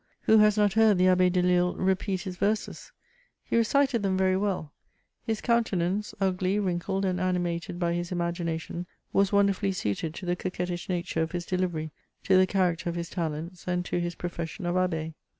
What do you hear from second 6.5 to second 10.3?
wrinkled, and animated by his ima^^ina tion, was wonderfully suited to